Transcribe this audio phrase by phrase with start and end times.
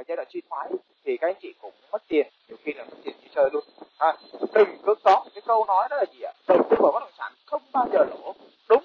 [0.00, 0.70] là giai đoạn suy thoái
[1.04, 3.64] thì các anh chị cũng mất tiền nhiều khi là mất tiền đi chơi luôn.
[3.98, 4.16] À,
[4.54, 6.32] đừng cứ có cái câu nói đó là gì ạ?
[6.48, 8.34] Đầu tư vào bất động sản không bao giờ lỗ.
[8.68, 8.84] Đúng.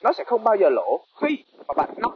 [0.00, 2.10] Nó sẽ không bao giờ lỗ khi mà bạn nắm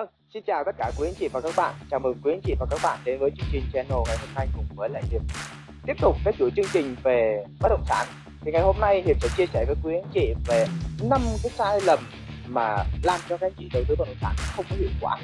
[0.00, 1.74] Vâng, xin chào tất cả quý anh chị và các bạn.
[1.90, 4.28] Chào mừng quý anh chị và các bạn đến với chương trình channel ngày hôm
[4.34, 5.22] nay cùng với lại Hiệp.
[5.86, 8.06] Tiếp tục cái chuỗi chương trình về bất động sản.
[8.40, 10.66] Thì ngày hôm nay Hiệp sẽ chia sẻ với quý anh chị về
[11.10, 11.98] năm cái sai lầm
[12.52, 15.16] mà làm cho các anh chị đầu tư bất động sản không có hiệu quả.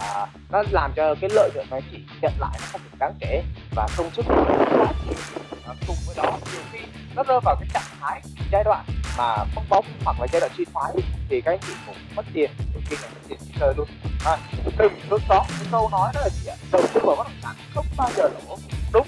[0.00, 2.98] À, nó làm cho cái lợi nhuận các anh chị nhận lại nó không được
[2.98, 3.42] đáng kể
[3.74, 5.18] và công sức của nó quá nhiều.
[5.66, 6.78] À, cùng với đó nhiều khi
[7.16, 8.84] nó rơi vào cái trạng thái giai đoạn
[9.18, 10.92] mà bong bóng hoặc là giai đoạn suy thoái
[11.28, 13.88] thì các anh chị cũng mất tiền nhiều khi là mất tiền đi chơi luôn
[14.24, 14.36] à,
[14.78, 17.38] đừng lúc có cái câu nói đó là gì ạ đầu tư vào bất động
[17.42, 18.56] sản không bao giờ lỗ
[18.92, 19.06] đúng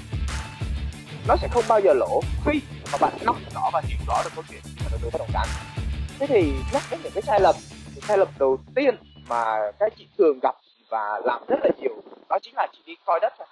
[1.28, 2.60] nó sẽ không bao giờ lỗ khi
[2.92, 4.60] mà bạn nắm rõ và hiểu rõ được câu chuyện
[4.90, 5.48] đầu tư bất động sản
[6.18, 7.54] thế thì nhắc đến những cái sai lầm
[7.94, 8.94] thì sai lầm đầu tiên
[9.28, 10.54] mà các chị thường gặp
[10.88, 11.94] và làm rất là nhiều
[12.28, 13.46] đó chính là chị đi coi đất thôi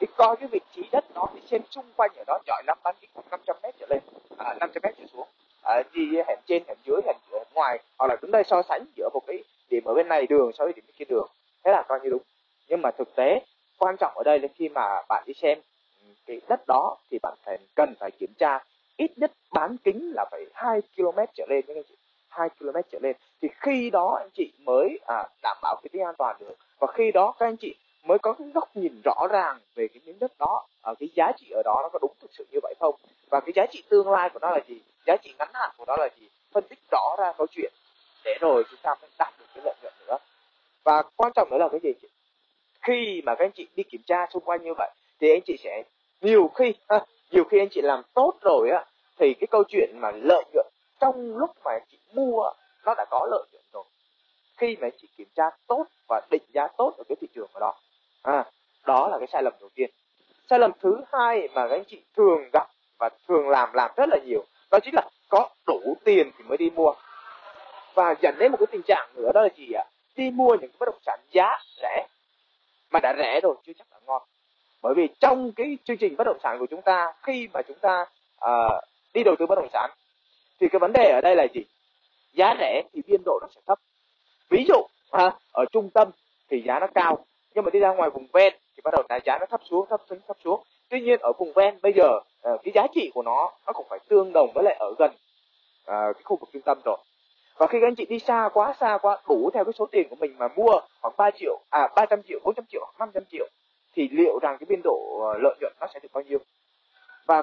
[0.00, 2.78] đi coi cái vị trí đất đó thì xem xung quanh ở đó giỏi lắm
[2.84, 4.00] bán kính khoảng 500 mét trở lên
[4.38, 5.28] à, 500 mét trở xuống.
[5.62, 8.84] À, đi hẻm trên hẻm dưới hẻm, hẻm ngoài hoặc là đứng đây so sánh
[8.96, 11.28] giữa một cái điểm ở bên này đường so với điểm bên kia đường
[11.64, 12.22] thế là coi như đúng.
[12.68, 13.40] Nhưng mà thực tế
[13.78, 15.58] quan trọng ở đây là khi mà bạn đi xem
[16.04, 18.58] ừ, cái đất đó thì bạn phải cần phải kiểm tra
[18.96, 21.94] ít nhất bán kính là phải 2 km trở lên các anh chị.
[22.28, 23.16] 2 km trở lên.
[23.42, 26.54] Thì khi đó anh chị mới à, đảm bảo cái tính an toàn được.
[26.78, 30.00] Và khi đó các anh chị mới có cái góc nhìn rõ ràng về cái
[30.06, 32.58] miếng đất đó ở cái giá trị ở đó nó có đúng thực sự như
[32.62, 32.94] vậy không?
[33.30, 34.80] Và cái giá trị tương lai của nó là gì?
[35.06, 36.28] Giá trị ngắn hạn của nó là gì?
[36.52, 37.72] Phân tích rõ ra câu chuyện.
[38.24, 40.16] Để rồi chúng ta mới đạt được cái lợi nhuận nữa.
[40.84, 42.08] Và quan trọng nữa là cái gì chị?
[42.82, 45.56] Khi mà các anh chị đi kiểm tra xung quanh như vậy thì anh chị
[45.64, 45.82] sẽ
[46.20, 47.04] nhiều khi ha,
[47.34, 48.84] nhiều khi anh chị làm tốt rồi á
[49.18, 50.66] thì cái câu chuyện mà lợi nhuận
[51.00, 52.50] trong lúc mà anh chị mua
[52.84, 53.84] nó đã có lợi nhuận rồi.
[54.56, 57.48] Khi mà anh chị kiểm tra tốt và định giá tốt ở cái thị trường
[57.52, 57.74] của đó.
[58.22, 58.44] À,
[58.86, 59.90] đó là cái sai lầm đầu tiên.
[60.50, 62.66] Sai lầm thứ hai mà các anh chị thường gặp
[62.98, 66.58] và thường làm làm rất là nhiều đó chính là có đủ tiền thì mới
[66.58, 66.94] đi mua.
[67.94, 69.84] Và dẫn đến một cái tình trạng nữa đó là gì ạ?
[70.16, 72.06] Đi mua những cái bất động sản giá rẻ
[72.90, 74.22] mà đã rẻ rồi chưa chắc là ngon
[74.84, 77.76] bởi vì trong cái chương trình bất động sản của chúng ta khi mà chúng
[77.80, 78.06] ta
[78.44, 78.84] uh,
[79.14, 79.90] đi đầu tư bất động sản
[80.60, 81.64] thì cái vấn đề ở đây là gì?
[82.32, 83.78] Giá rẻ thì biên độ nó sẽ thấp.
[84.50, 86.08] Ví dụ ha, ở trung tâm
[86.50, 87.24] thì giá nó cao
[87.54, 89.86] nhưng mà đi ra ngoài vùng ven thì bắt đầu là giá nó thấp xuống
[89.90, 90.62] thấp xuống thấp xuống.
[90.88, 93.86] Tuy nhiên ở vùng ven bây giờ uh, cái giá trị của nó nó cũng
[93.90, 96.98] phải tương đồng với lại ở gần uh, cái khu vực trung tâm rồi.
[97.56, 100.08] Và khi các anh chị đi xa quá xa quá đủ theo cái số tiền
[100.08, 103.48] của mình mà mua khoảng 3 triệu à 300 triệu 400 triệu 500 triệu
[103.94, 106.38] thì liệu rằng cái biên độ ờ, lợi nhuận nó sẽ được bao nhiêu?
[107.26, 107.42] Và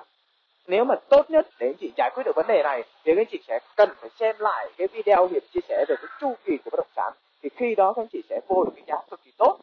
[0.67, 3.21] nếu mà tốt nhất để anh chị giải quyết được vấn đề này, thì các
[3.21, 6.33] anh chị sẽ cần phải xem lại cái video hiệp chia sẻ về cái chu
[6.45, 7.13] kỳ của bất động sản.
[7.43, 9.57] Thì khi đó các anh chị sẽ vô được cái giá cực kỳ tốt.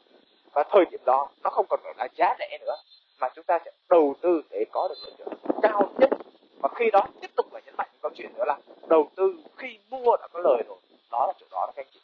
[0.53, 2.77] Và thời điểm đó nó không còn gọi là giá rẻ nữa,
[3.21, 5.29] mà chúng ta sẽ đầu tư để có được lợi nhuận
[5.63, 6.11] cao nhất.
[6.63, 9.79] Và khi đó tiếp tục phải nhấn mạnh câu chuyện nữa là đầu tư khi
[9.91, 10.79] mua đã có lời rồi,
[11.13, 12.01] đó là chỗ đó là các anh chị.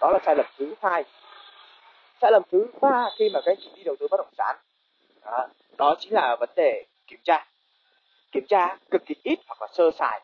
[0.00, 1.04] Đó là sai lầm thứ hai
[2.22, 4.56] sai lầm thứ ba khi mà các anh chị đi đầu tư bất động sản.
[5.24, 5.46] Đó,
[5.78, 7.46] đó chính là vấn đề kiểm tra.
[8.32, 10.20] Kiểm tra cực kỳ ít hoặc là sơ sài.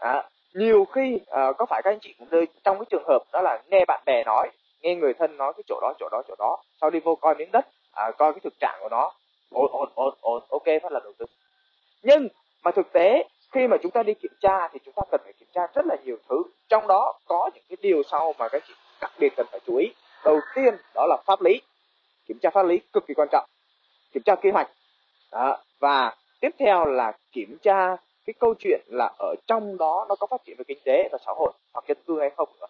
[0.00, 0.22] Đó.
[0.54, 3.40] nhiều khi uh, có phải các anh chị cũng rơi trong cái trường hợp đó
[3.42, 6.34] là nghe bạn bè nói nghe người thân nói cái chỗ đó chỗ đó chỗ
[6.38, 9.12] đó sau đi vô coi miếng đất uh, coi cái thực trạng của nó
[9.50, 11.26] ổn ổn ổn ổn ok phát là đầu tư.
[12.02, 12.28] Nhưng
[12.64, 15.32] mà thực tế khi mà chúng ta đi kiểm tra thì chúng ta cần phải
[15.32, 16.42] kiểm tra rất là nhiều thứ.
[16.68, 19.76] Trong đó có những cái điều sau mà các chị đặc biệt cần phải chú
[19.76, 19.92] ý
[20.24, 21.60] đầu tiên đó là pháp lý.
[22.26, 23.44] Kiểm tra pháp lý cực kỳ quan trọng.
[24.12, 24.70] Kiểm tra kế hoạch.
[25.32, 25.58] Đó.
[25.80, 27.96] và tiếp theo là kiểm tra
[28.26, 31.18] cái câu chuyện là ở trong đó nó có phát triển về kinh tế và
[31.26, 32.66] xã hội hoặc dân cư hay không nữa.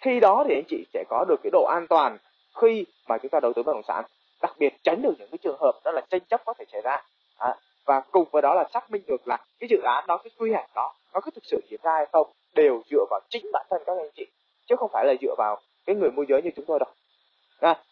[0.00, 2.18] Khi đó thì anh chị sẽ có được cái độ an toàn
[2.60, 4.04] khi mà chúng ta đầu tư bất động sản
[4.42, 6.80] đặc biệt tránh được những cái trường hợp đó là tranh chấp có thể xảy
[6.80, 7.02] ra.
[7.38, 7.54] À,
[7.84, 10.52] và cùng với đó là xác minh được là cái dự án đó cái quy
[10.52, 13.66] hoạch đó nó có thực sự diễn ra hay không đều dựa vào chính bản
[13.70, 14.26] thân các anh chị
[14.68, 15.60] chứ không phải là dựa vào
[15.90, 16.88] cái người môi giới như chúng tôi đâu.
[17.60, 17.82] À,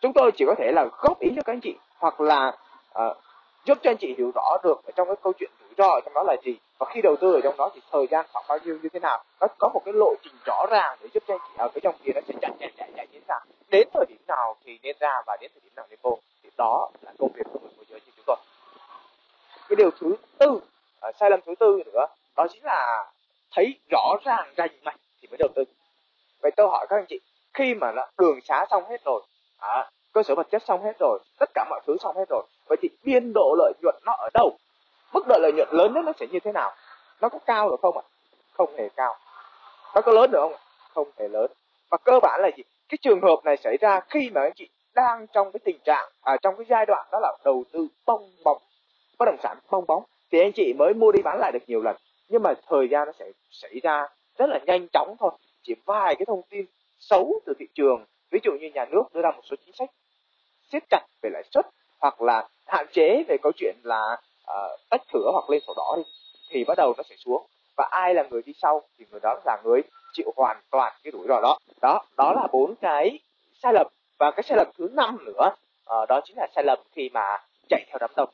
[0.00, 2.56] chúng tôi chỉ có thể là góp ý cho các anh chị hoặc là
[2.98, 3.16] uh,
[3.64, 6.00] giúp cho anh chị hiểu rõ được ở trong cái câu chuyện rủi ro ở
[6.04, 8.44] trong đó là gì và khi đầu tư ở trong đó thì thời gian khoảng
[8.48, 9.24] bao nhiêu như thế nào.
[9.40, 11.80] Nó có một cái lộ trình rõ ràng để giúp cho anh chị ở cái
[11.80, 14.56] trong kia nó sẽ chạy chạy chạy chạy như thế nào đến thời điểm nào
[14.64, 17.46] thì nên ra và đến thời điểm nào nên vô thì đó là công việc
[17.52, 18.36] của người môi giới như chúng tôi.
[19.68, 22.06] Cái điều thứ tư uh, sai lầm thứ tư nữa
[22.36, 23.10] đó chính là
[23.50, 25.64] thấy rõ ràng rành mạch thì mới đầu tư.
[26.42, 27.20] Vậy tôi hỏi các anh chị
[27.54, 29.22] khi mà đã đường xá xong hết rồi
[29.58, 32.42] à, cơ sở vật chất xong hết rồi tất cả mọi thứ xong hết rồi
[32.68, 34.56] vậy thì biên độ lợi nhuận nó ở đâu?
[35.12, 36.72] Mức độ lợi nhuận lớn nhất nó sẽ như thế nào?
[37.20, 38.02] Nó có cao được không ạ?
[38.52, 39.16] Không hề cao.
[39.94, 40.58] Nó có lớn được không ạ?
[40.94, 41.50] Không hề lớn.
[41.90, 42.62] Và cơ bản là gì?
[42.88, 46.08] Cái trường hợp này xảy ra khi mà anh chị đang trong cái tình trạng
[46.22, 48.58] à, trong cái giai đoạn đó là đầu tư bong bóng
[49.18, 51.82] bất động sản bong bóng thì anh chị mới mua đi bán lại được nhiều
[51.82, 51.96] lần.
[52.28, 54.06] Nhưng mà thời gian nó sẽ xảy ra
[54.38, 55.30] rất là nhanh chóng thôi.
[55.62, 56.66] Chỉ vài cái thông tin
[57.00, 58.04] xấu từ thị trường.
[58.30, 59.90] Ví dụ như nhà nước đưa ra một số chính sách
[60.72, 61.66] siết chặt về lãi suất
[62.00, 65.94] hoặc là hạn chế về câu chuyện là uh, tách thửa hoặc lên sổ đỏ
[65.96, 66.02] đi
[66.50, 67.46] thì bắt đầu nó sẽ xuống.
[67.76, 69.80] Và ai là người đi sau thì người đó là người
[70.12, 71.58] chịu hoàn toàn cái rủi ro đó.
[71.82, 73.18] Đó đó là bốn cái
[73.62, 73.86] sai lầm.
[74.18, 75.50] Và cái sai lầm thứ năm nữa
[76.00, 77.38] uh, đó chính là sai lầm khi mà
[77.68, 78.28] chạy theo đám đông.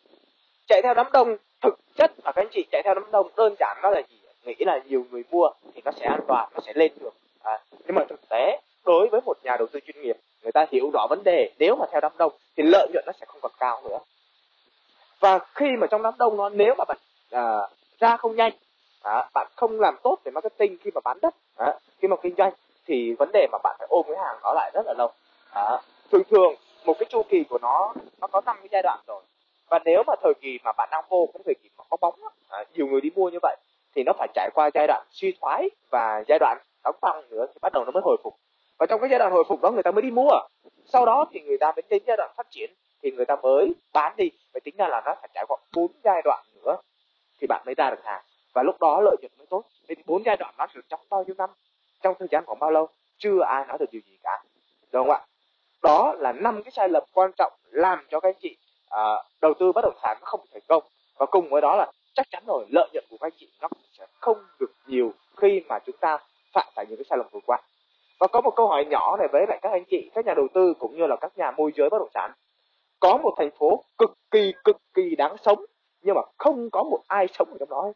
[0.69, 3.55] Chạy theo đám đông thực chất là các anh chị chạy theo đám đông đơn
[3.59, 4.17] giản nó là gì?
[4.45, 7.15] Nghĩ là nhiều người mua thì nó sẽ an toàn nó sẽ lên được
[7.87, 10.91] nhưng mà thực tế đối với một nhà đầu tư chuyên nghiệp người ta hiểu
[10.93, 11.51] rõ vấn đề.
[11.59, 13.99] Nếu mà theo đám đông thì lợi nhuận nó sẽ không còn cao nữa.
[15.21, 16.97] Và khi mà trong đám đông nó nếu mà bạn
[17.31, 17.59] à,
[17.99, 18.53] ra không nhanh
[19.03, 22.35] à, bạn không làm tốt về marketing khi mà bán đất à, khi mà kinh
[22.39, 22.53] doanh
[22.87, 25.11] thì vấn đề mà bạn phải ôm cái hàng đó lại rất là lâu.
[25.55, 25.81] À,
[26.13, 26.55] thường thường
[26.85, 29.23] một cái chu kỳ của nó nó có năm cái giai đoạn rồi.
[29.69, 32.15] Và nếu mà thời kỳ mà bạn đang vô cái thời kỳ mà có bóng
[32.49, 33.57] à, nhiều người đi mua như vậy
[33.95, 37.47] thì nó phải trải qua giai đoạn suy thoái và giai đoạn đóng băng nữa
[37.49, 38.35] thì bắt đầu nó mới hồi phục.
[38.79, 40.31] Và trong cái giai đoạn hồi phục đó người ta mới đi mua.
[40.93, 42.71] Sau đó thì người ta mới đến giai đoạn phát triển
[43.03, 44.31] thì người ta mới bán đi.
[44.53, 46.77] Vậy tính ra là nó phải trải qua bốn giai đoạn nữa
[47.41, 48.23] thì bạn mới ra được hàng.
[48.55, 49.65] Và lúc đó lợi nhuận mới tốt.
[49.89, 51.51] Nên bốn giai đoạn nó sẽ trong bao nhiêu năm?
[52.03, 52.89] Trong thời gian khoảng bao lâu?
[53.19, 54.43] Chưa ai nói được điều gì cả.
[54.93, 55.21] Đúng không ạ?
[55.83, 58.57] Đó là năm cái sai lầm quan trọng làm cho các anh chị
[58.91, 59.03] à,
[59.41, 60.83] đầu tư bất động sản nó không thành công.
[61.19, 63.69] Và cùng với đó là chắc chắn rồi lợi nhuận của các anh chị nó
[63.99, 66.19] sẽ không được nhiều khi mà chúng ta
[66.53, 67.59] phạm phải những cái sai lầm vừa qua
[68.19, 68.27] và
[68.91, 71.39] nhỏ này với lại các anh chị, các nhà đầu tư cũng như là các
[71.39, 72.33] nhà môi giới bất động sản
[73.01, 75.65] có một thành phố cực kỳ cực kỳ đáng sống,
[76.03, 77.93] nhưng mà không có một ai sống ở trong đó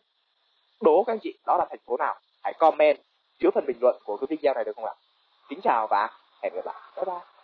[0.81, 2.98] đố các anh chị, đó là thành phố nào hãy comment
[3.40, 4.94] dưới phần bình luận của cái video này được không ạ
[5.48, 6.08] kính chào và
[6.42, 6.76] hẹn gặp lại.
[6.96, 7.39] Bye bye.